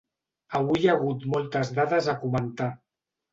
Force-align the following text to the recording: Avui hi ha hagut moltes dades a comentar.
Avui 0.59 0.79
hi 0.83 0.87
ha 0.87 0.95
hagut 0.99 1.25
moltes 1.33 1.71
dades 1.81 2.09
a 2.15 2.17
comentar. 2.25 2.73